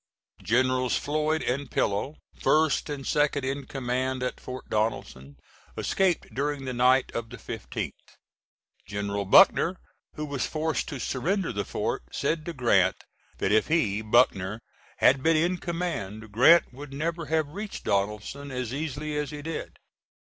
[0.41, 5.37] Generals Floyd and Pillow, first and second in command at Port Donelson,
[5.77, 7.91] escaped during the night of the 15th.
[8.87, 9.77] General Buckner,
[10.15, 13.03] who was forced to surrender the fort, said to Grant
[13.37, 14.59] that if he, Buckner,
[14.97, 19.77] had been in command Grant would never have reached Donelson as easily as he did.